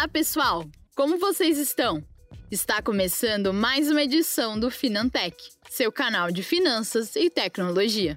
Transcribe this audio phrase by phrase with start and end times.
[0.00, 0.64] Olá, pessoal!
[0.96, 2.02] Como vocês estão?
[2.50, 5.36] Está começando mais uma edição do Finantech,
[5.68, 8.16] seu canal de finanças e tecnologia.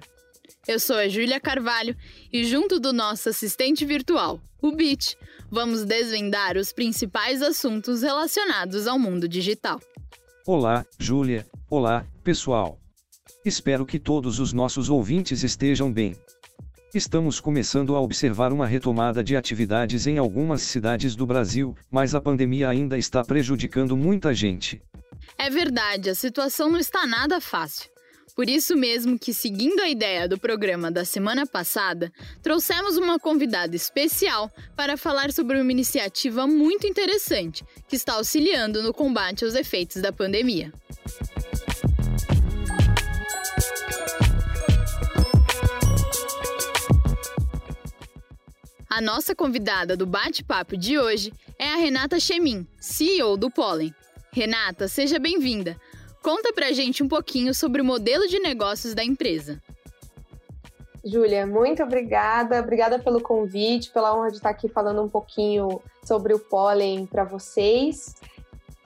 [0.66, 1.94] Eu sou a Júlia Carvalho
[2.32, 5.14] e, junto do nosso assistente virtual, o Bit,
[5.50, 9.78] vamos desvendar os principais assuntos relacionados ao mundo digital.
[10.46, 11.46] Olá, Júlia.
[11.68, 12.78] Olá, pessoal.
[13.44, 16.16] Espero que todos os nossos ouvintes estejam bem.
[16.94, 22.20] Estamos começando a observar uma retomada de atividades em algumas cidades do Brasil, mas a
[22.20, 24.80] pandemia ainda está prejudicando muita gente.
[25.36, 27.90] É verdade, a situação não está nada fácil.
[28.36, 33.74] Por isso mesmo que, seguindo a ideia do programa da semana passada, trouxemos uma convidada
[33.74, 40.00] especial para falar sobre uma iniciativa muito interessante que está auxiliando no combate aos efeitos
[40.00, 40.72] da pandemia.
[48.94, 53.92] A nossa convidada do bate-papo de hoje é a Renata Chemin, CEO do Pollen.
[54.30, 55.76] Renata, seja bem-vinda.
[56.22, 59.60] Conta pra gente um pouquinho sobre o modelo de negócios da empresa.
[61.04, 62.60] Júlia, muito obrigada.
[62.60, 67.24] Obrigada pelo convite, pela honra de estar aqui falando um pouquinho sobre o Pollen para
[67.24, 68.14] vocês.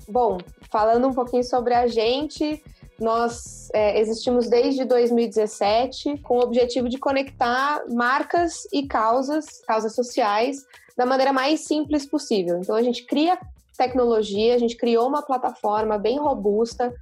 [0.08, 0.38] Bom,
[0.72, 2.64] falando um pouquinho sobre a gente,
[3.00, 10.66] nós é, existimos desde 2017 com o objetivo de conectar marcas e causas, causas sociais,
[10.96, 12.58] da maneira mais simples possível.
[12.58, 13.38] Então a gente cria
[13.76, 16.92] tecnologia, a gente criou uma plataforma bem robusta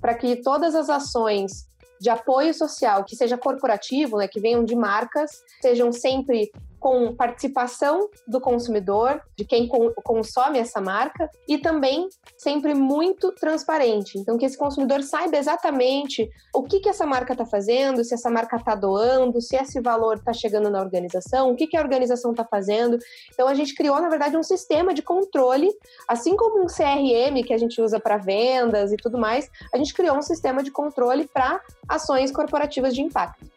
[0.00, 1.66] para que todas as ações
[1.98, 6.52] de apoio social, que seja corporativo, né, que venham de marcas, sejam sempre
[6.86, 9.68] com participação do consumidor, de quem
[10.04, 14.16] consome essa marca, e também sempre muito transparente.
[14.16, 18.30] Então, que esse consumidor saiba exatamente o que, que essa marca está fazendo, se essa
[18.30, 22.30] marca está doando, se esse valor está chegando na organização, o que, que a organização
[22.30, 22.96] está fazendo.
[23.34, 25.68] Então, a gente criou, na verdade, um sistema de controle,
[26.06, 29.92] assim como um CRM que a gente usa para vendas e tudo mais, a gente
[29.92, 33.55] criou um sistema de controle para ações corporativas de impacto.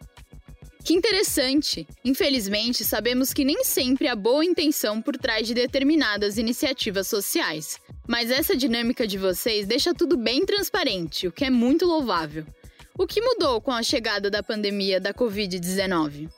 [0.84, 1.88] Que interessante!
[2.04, 7.78] Infelizmente, sabemos que nem sempre há boa intenção por trás de determinadas iniciativas sociais.
[8.08, 12.46] Mas essa dinâmica de vocês deixa tudo bem transparente, o que é muito louvável.
[12.98, 16.30] O que mudou com a chegada da pandemia da Covid-19?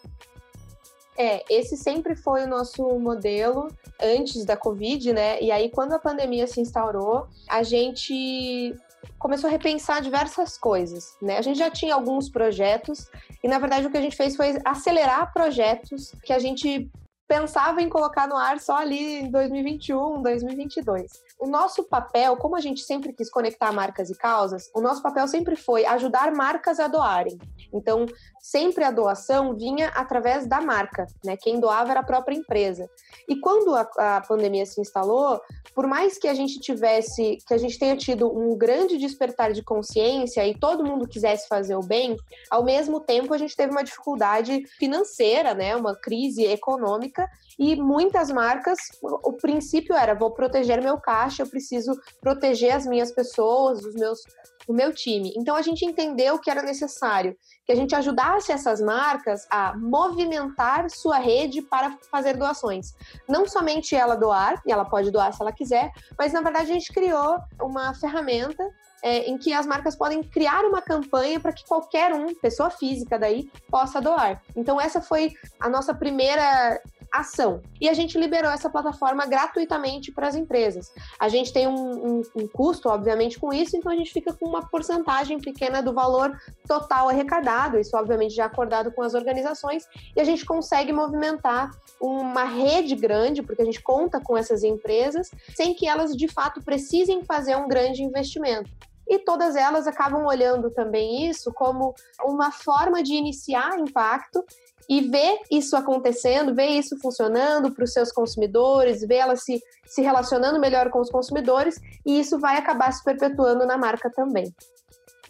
[1.18, 3.68] É, esse sempre foi o nosso modelo
[4.02, 5.42] antes da Covid, né?
[5.42, 8.76] E aí, quando a pandemia se instaurou, a gente
[9.18, 11.38] começou a repensar diversas coisas, né?
[11.38, 13.10] A gente já tinha alguns projetos
[13.44, 16.90] e na verdade o que a gente fez foi acelerar projetos que a gente
[17.32, 21.10] pensava em colocar no ar só ali em 2021, 2022.
[21.40, 25.26] O nosso papel, como a gente sempre quis conectar marcas e causas, o nosso papel
[25.30, 27.40] sempre foi ajudar marcas a doarem.
[27.74, 28.06] Então,
[28.40, 31.38] sempre a doação vinha através da marca, né?
[31.38, 32.90] Quem doava era a própria empresa.
[33.28, 35.40] E quando a, a, pandemia se instalou,
[35.74, 39.64] por mais que a gente tivesse, que a gente tenha tido um grande despertar de
[39.64, 42.18] consciência e todo mundo quisesse fazer o bem,
[42.50, 45.76] ao mesmo tempo a gente teve uma dificuldade financeira, né?
[45.76, 51.94] Uma crise econômica e muitas marcas, o princípio era vou proteger meu caixa, eu preciso
[52.20, 54.20] proteger as minhas pessoas, os meus
[54.68, 55.34] o meu time.
[55.36, 57.36] Então a gente entendeu que era necessário
[57.66, 62.94] que a gente ajudasse essas marcas a movimentar sua rede para fazer doações.
[63.30, 66.74] Não somente ela doar, e ela pode doar se ela quiser, mas na verdade a
[66.74, 68.64] gente criou uma ferramenta
[69.04, 73.18] é, em que as marcas podem criar uma campanha para que qualquer um, pessoa física
[73.18, 74.42] daí, possa doar.
[74.56, 76.80] Então essa foi a nossa primeira
[77.12, 77.62] ação.
[77.80, 80.94] E a gente liberou essa plataforma gratuitamente para as empresas.
[81.20, 84.48] A gente tem um, um, um, custo, obviamente, com isso, então a gente fica com
[84.48, 89.86] uma porcentagem pequena do valor total arrecadado, isso obviamente já acordado com as organizações,
[90.16, 95.30] e a gente consegue movimentar uma rede grande, porque a gente conta com essas empresas,
[95.54, 98.70] sem que elas de fato precisem fazer um grande investimento
[99.12, 101.94] e todas elas acabam olhando também isso como
[102.24, 104.42] uma forma de iniciar impacto
[104.88, 110.02] e ver isso acontecendo, ver isso funcionando para os seus consumidores, ver ela se, se
[110.02, 111.76] relacionando melhor com os consumidores,
[112.06, 114.46] e isso vai acabar se perpetuando na marca também.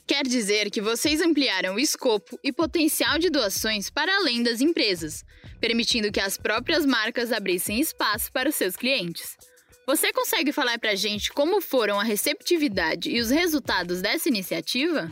[0.07, 5.23] Quer dizer que vocês ampliaram o escopo e potencial de doações para além das empresas,
[5.59, 9.37] permitindo que as próprias marcas abrissem espaço para os seus clientes.
[9.85, 15.11] Você consegue falar para a gente como foram a receptividade e os resultados dessa iniciativa?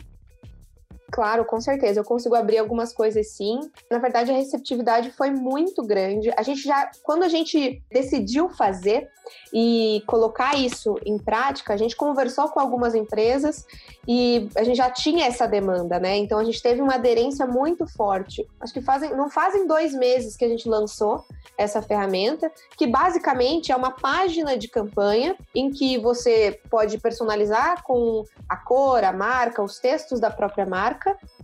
[1.10, 2.00] Claro, com certeza.
[2.00, 3.60] Eu consigo abrir algumas coisas sim.
[3.90, 6.30] Na verdade, a receptividade foi muito grande.
[6.36, 9.08] A gente já, quando a gente decidiu fazer
[9.52, 13.66] e colocar isso em prática, a gente conversou com algumas empresas
[14.06, 16.16] e a gente já tinha essa demanda, né?
[16.16, 18.46] Então a gente teve uma aderência muito forte.
[18.60, 21.24] Acho que fazem, não fazem dois meses que a gente lançou
[21.56, 28.24] essa ferramenta, que basicamente é uma página de campanha em que você pode personalizar com
[28.48, 30.99] a cor, a marca, os textos da própria marca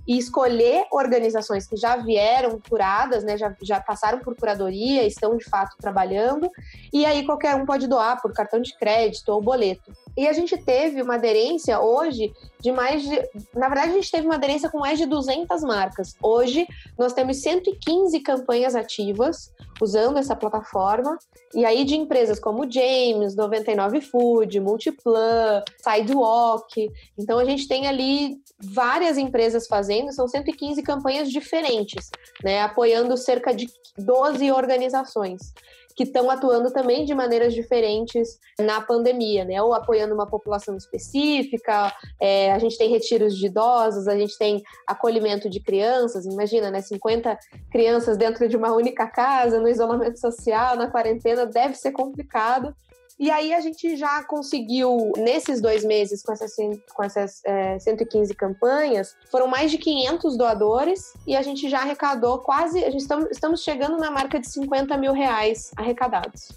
[0.07, 5.45] e escolher organizações que já vieram curadas, né, já, já passaram por curadoria, estão de
[5.45, 6.49] fato trabalhando,
[6.93, 9.93] e aí qualquer um pode doar por cartão de crédito ou boleto.
[10.17, 13.17] E a gente teve uma aderência hoje de mais de.
[13.55, 16.15] Na verdade, a gente teve uma aderência com mais de 200 marcas.
[16.23, 16.67] Hoje,
[16.99, 21.19] nós temos 115 campanhas ativas usando essa plataforma.
[21.55, 26.91] E aí, de empresas como James, 99 Food, Multiplan, Sidewalk.
[27.19, 32.11] Então, a gente tem ali várias empresas fazendo, são 115 campanhas diferentes,
[32.43, 32.63] né?
[32.63, 33.69] Apoiando cerca de
[33.99, 35.53] 12 organizações
[35.97, 39.61] que estão atuando também de maneiras diferentes na pandemia, né?
[39.63, 41.91] Ou apoiando uma população específica,
[42.21, 46.83] é, a gente tem retiros de idosos, a gente tem acolhimento de crianças, imagina, né?
[46.83, 47.39] 50
[47.71, 52.75] crianças dentro de uma única casa, no isolamento social, na quarentena, deve ser complicado.
[53.19, 56.55] E aí a gente já conseguiu, nesses dois meses, com essas,
[56.95, 62.41] com essas é, 115 campanhas, foram mais de 500 doadores e a gente já arrecadou
[62.41, 66.51] quase, a gente estamos, estamos chegando na marca de 50 mil reais arrecadados.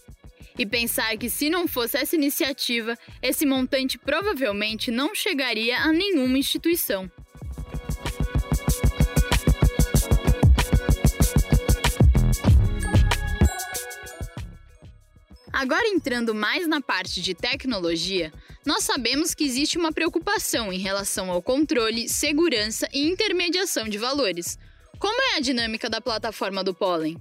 [0.57, 6.37] E pensar que se não fosse essa iniciativa, esse montante provavelmente não chegaria a nenhuma
[6.37, 7.09] instituição.
[15.59, 18.31] Agora entrando mais na parte de tecnologia,
[18.65, 24.57] nós sabemos que existe uma preocupação em relação ao controle, segurança e intermediação de valores.
[24.97, 27.17] Como é a dinâmica da plataforma do Pollen?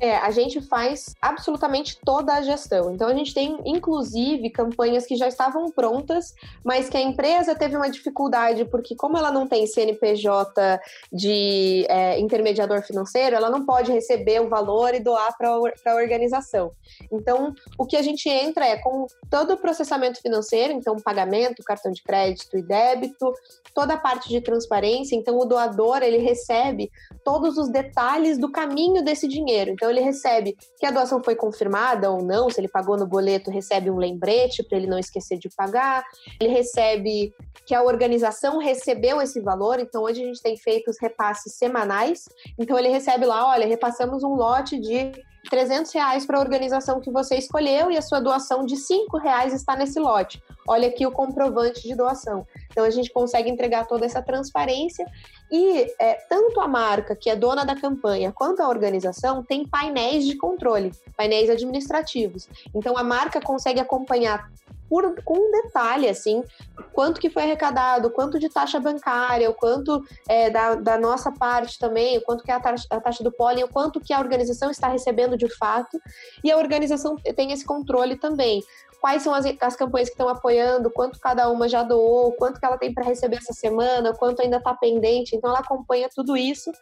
[0.00, 2.92] É, a gente faz absolutamente toda a gestão.
[2.92, 6.34] Então, a gente tem, inclusive, campanhas que já estavam prontas,
[6.64, 10.80] mas que a empresa teve uma dificuldade, porque, como ela não tem CNPJ
[11.12, 16.72] de é, intermediador financeiro, ela não pode receber o valor e doar para a organização.
[17.10, 21.90] Então, o que a gente entra é com todo o processamento financeiro, então, pagamento, cartão
[21.90, 23.32] de crédito e débito,
[23.74, 25.16] toda a parte de transparência.
[25.16, 26.90] Então, o doador ele recebe
[27.24, 29.70] todos os detalhes do caminho desse dinheiro.
[29.70, 33.06] Então, então ele recebe que a doação foi confirmada ou não, se ele pagou no
[33.06, 36.04] boleto, recebe um lembrete para ele não esquecer de pagar.
[36.38, 37.32] Ele recebe
[37.64, 42.28] que a organização recebeu esse valor, então hoje a gente tem feito os repasses semanais.
[42.58, 45.10] Então ele recebe lá, olha, repassamos um lote de
[45.48, 49.52] 300 reais para a organização que você escolheu e a sua doação de 5 reais
[49.52, 50.42] está nesse lote.
[50.66, 52.46] Olha aqui o comprovante de doação.
[52.70, 55.04] Então a gente consegue entregar toda essa transparência
[55.50, 60.24] e é, tanto a marca, que é dona da campanha, quanto a organização tem painéis
[60.24, 62.48] de controle, painéis administrativos.
[62.74, 64.50] Então a marca consegue acompanhar
[64.88, 66.42] por, com detalhe, assim,
[66.92, 71.78] quanto que foi arrecadado, quanto de taxa bancária, o quanto é, da, da, nossa parte
[71.78, 74.18] também, o quanto que é a taxa, a taxa do pólen, o quanto que a
[74.18, 76.00] organização está recebendo de fato,
[76.42, 78.62] e a organização tem esse controle também.
[79.00, 82.66] Quais são as, as campanhas que estão apoiando, quanto cada uma já doou, quanto que
[82.66, 85.36] ela tem para receber essa semana, quanto ainda está pendente.
[85.36, 86.72] Então, ela acompanha tudo isso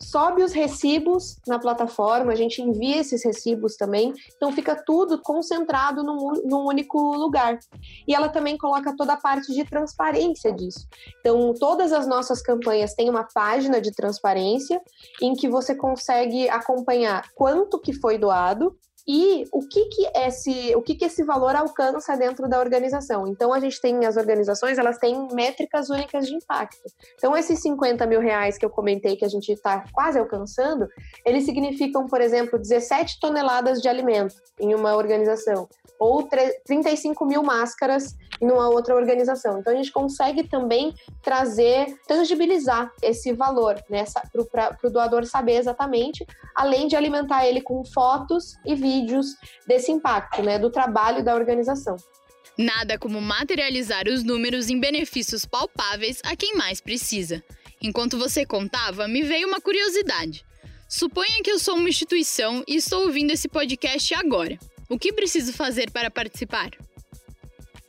[0.00, 6.02] sobe os recibos na plataforma, a gente envia esses recibos também, então fica tudo concentrado
[6.02, 7.58] num, num, único lugar.
[8.06, 10.86] E ela também coloca toda a parte de transparência disso.
[11.20, 14.80] Então, todas as nossas campanhas têm uma página de transparência
[15.20, 20.80] em que você consegue acompanhar quanto que foi doado, e o que que esse, o
[20.80, 23.26] que que esse valor alcança dentro da organização.
[23.26, 26.82] Então, a gente tem as organizações, elas têm métricas únicas de impacto.
[27.14, 30.88] Então, esses 50 mil reais que eu comentei que a gente está quase alcançando,
[31.24, 35.68] eles significam, por exemplo, 17 toneladas de alimento em uma organização,
[35.98, 36.26] ou
[36.64, 39.58] 35 mil máscaras em uma outra organização.
[39.58, 44.04] Então, a gente consegue também trazer, tangibilizar esse valor né,
[44.50, 49.36] para o doador saber exatamente, além de alimentar ele com fotos e vídeos vídeos
[49.66, 51.96] desse impacto, né, do trabalho da organização.
[52.56, 57.42] Nada como materializar os números em benefícios palpáveis a quem mais precisa.
[57.82, 60.44] Enquanto você contava, me veio uma curiosidade.
[60.88, 64.56] Suponha que eu sou uma instituição e estou ouvindo esse podcast agora.
[64.88, 66.70] O que preciso fazer para participar?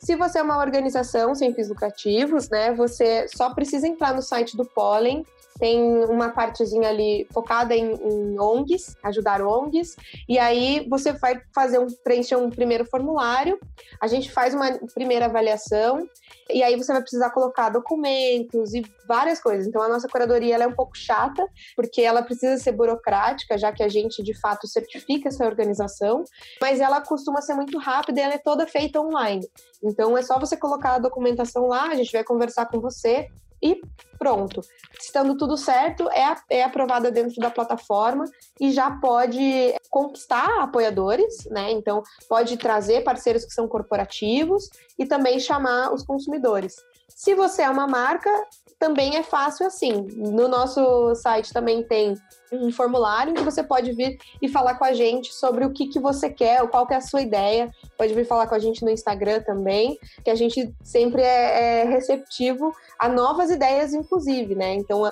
[0.00, 4.56] Se você é uma organização sem fins lucrativos, né, você só precisa entrar no site
[4.56, 5.24] do Pollen
[5.58, 9.96] tem uma partezinha ali focada em, em, ONGs, ajudar ONGs,
[10.28, 13.58] e aí você vai fazer um preencher um primeiro formulário,
[14.00, 16.08] a gente faz uma primeira avaliação,
[16.48, 19.66] e aí você vai precisar colocar documentos e várias coisas.
[19.66, 21.44] Então a nossa curadoria ela é um pouco chata,
[21.74, 26.24] porque ela precisa ser burocrática, já que a gente de fato certifica essa organização,
[26.60, 29.46] mas ela costuma ser muito rápida e ela é toda feita online.
[29.82, 33.28] Então é só você colocar a documentação lá, a gente vai conversar com você,
[33.62, 33.80] e
[34.18, 34.60] pronto.
[35.00, 38.24] Estando tudo certo, é, é aprovada dentro da plataforma
[38.60, 41.70] e já pode conquistar apoiadores, né?
[41.72, 46.76] Então, pode trazer parceiros que são corporativos e também chamar os consumidores.
[47.08, 48.30] Se você é uma marca,
[48.78, 50.06] também é fácil assim.
[50.14, 52.14] No nosso site também tem
[52.52, 55.98] um formulário que você pode vir e falar com a gente sobre o que, que
[55.98, 57.70] você quer, ou qual que é a sua ideia.
[57.96, 61.84] Pode vir falar com a gente no Instagram também, que a gente sempre é, é
[61.84, 64.74] receptivo a novas ideias, inclusive, né?
[64.74, 65.10] Então,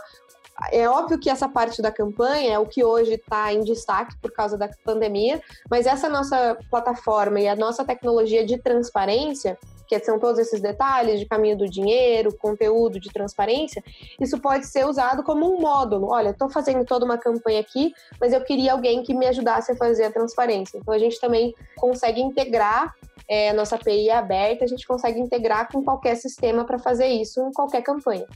[0.70, 4.30] é óbvio que essa parte da campanha é o que hoje está em destaque por
[4.30, 9.58] causa da pandemia, mas essa nossa plataforma e a nossa tecnologia de transparência
[9.98, 13.82] que são todos esses detalhes de caminho do dinheiro, conteúdo de transparência,
[14.20, 16.10] isso pode ser usado como um módulo.
[16.10, 19.76] Olha, estou fazendo toda uma campanha aqui, mas eu queria alguém que me ajudasse a
[19.76, 20.78] fazer a transparência.
[20.78, 22.94] Então a gente também consegue integrar
[23.28, 27.40] é, nossa API é aberta, a gente consegue integrar com qualquer sistema para fazer isso
[27.40, 28.26] em qualquer campanha.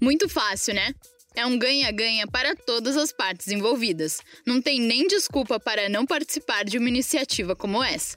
[0.00, 0.92] Muito fácil, né?
[1.34, 4.20] É um ganha-ganha para todas as partes envolvidas.
[4.46, 8.16] Não tem nem desculpa para não participar de uma iniciativa como essa.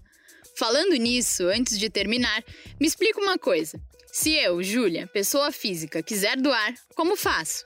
[0.59, 2.43] Falando nisso, antes de terminar,
[2.77, 3.79] me explica uma coisa.
[4.11, 7.63] Se eu, Júlia, pessoa física, quiser doar, como faço?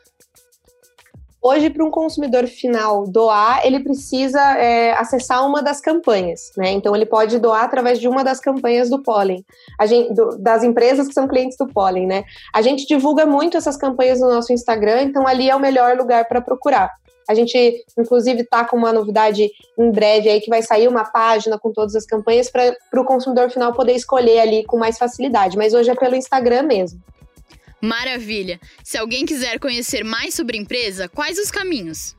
[1.45, 6.71] Hoje, para um consumidor final doar, ele precisa é, acessar uma das campanhas, né?
[6.71, 9.43] Então, ele pode doar através de uma das campanhas do Pollen,
[9.85, 12.23] gente, do, das empresas que são clientes do Pollen, né?
[12.55, 16.29] A gente divulga muito essas campanhas no nosso Instagram, então ali é o melhor lugar
[16.29, 16.89] para procurar.
[17.27, 21.59] A gente, inclusive, está com uma novidade em breve aí que vai sair uma página
[21.59, 25.57] com todas as campanhas para o consumidor final poder escolher ali com mais facilidade.
[25.57, 27.01] Mas hoje é pelo Instagram mesmo.
[27.83, 28.59] Maravilha!
[28.81, 32.15] Se alguém quiser conhecer mais sobre a empresa, quais os caminhos?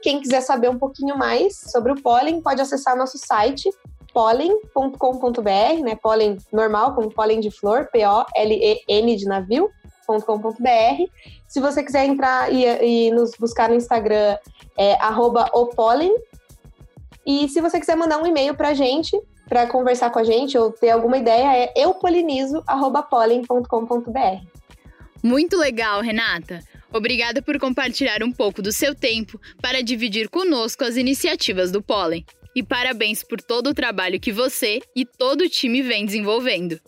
[0.00, 3.68] Quem quiser saber um pouquinho mais sobre o Pollen, pode acessar nosso site
[4.14, 5.96] pollen.com.br, né?
[6.00, 9.68] Pollen normal, como pólen de flor, P-O-L-E-N de navio,
[10.06, 11.10] pollen.com.br.
[11.48, 14.38] Se você quiser entrar e, e, nos buscar no Instagram,
[14.78, 14.96] é
[15.52, 16.14] opollen.
[17.26, 20.56] E se você quiser mandar um e-mail para a gente, para conversar com a gente
[20.56, 24.59] ou ter alguma ideia, é eupolinizo.pollen.com.br.
[25.22, 26.62] Muito legal, Renata!
[26.92, 32.24] Obrigada por compartilhar um pouco do seu tempo para dividir conosco as iniciativas do Pollen.
[32.54, 36.80] E parabéns por todo o trabalho que você e todo o time vem desenvolvendo.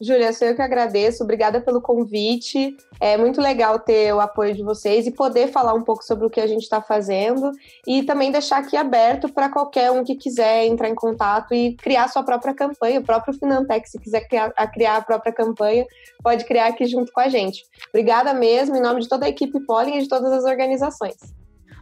[0.00, 1.22] Júlia, sou eu que agradeço.
[1.22, 2.76] Obrigada pelo convite.
[3.00, 6.30] É muito legal ter o apoio de vocês e poder falar um pouco sobre o
[6.30, 7.52] que a gente está fazendo
[7.86, 12.08] e também deixar aqui aberto para qualquer um que quiser entrar em contato e criar
[12.08, 13.00] sua própria campanha.
[13.00, 15.86] O próprio Finantec, se quiser criar a, criar a própria campanha,
[16.22, 17.64] pode criar aqui junto com a gente.
[17.90, 21.16] Obrigada mesmo, em nome de toda a equipe Pollen e de todas as organizações.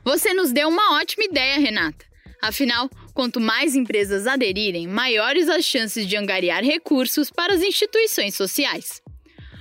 [0.05, 2.05] Você nos deu uma ótima ideia, Renata.
[2.43, 9.03] Afinal, quanto mais empresas aderirem, maiores as chances de angariar recursos para as instituições sociais.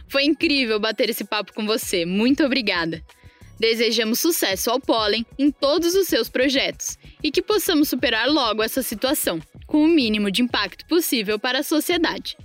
[0.08, 3.04] Foi incrível bater esse papo com você, muito obrigada!
[3.60, 8.82] Desejamos sucesso ao Pólen em todos os seus projetos e que possamos superar logo essa
[8.82, 12.38] situação, com o mínimo de impacto possível para a sociedade.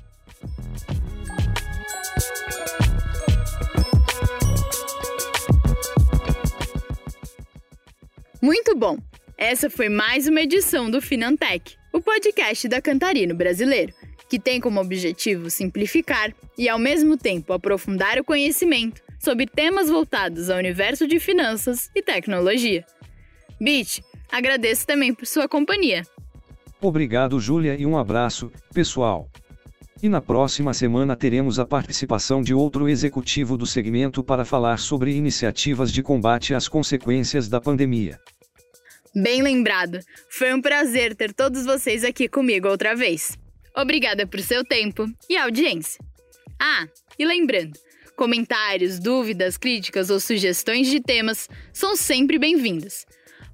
[8.43, 8.99] Muito bom!
[9.37, 13.93] Essa foi mais uma edição do Finantech, o podcast da Cantarino Brasileiro,
[14.29, 20.51] que tem como objetivo simplificar e, ao mesmo tempo, aprofundar o conhecimento sobre temas voltados
[20.51, 22.85] ao universo de finanças e tecnologia.
[23.61, 26.03] Bit, agradeço também por sua companhia.
[26.81, 29.29] Obrigado, Júlia, e um abraço, pessoal.
[30.01, 35.17] E na próxima semana teremos a participação de outro executivo do segmento para falar sobre
[35.17, 38.21] iniciativas de combate às consequências da pandemia.
[39.15, 40.01] Bem lembrado.
[40.29, 43.39] Foi um prazer ter todos vocês aqui comigo outra vez.
[43.77, 46.05] Obrigada por seu tempo e audiência.
[46.59, 47.79] Ah, e lembrando,
[48.17, 53.07] comentários, dúvidas, críticas ou sugestões de temas são sempre bem-vindas.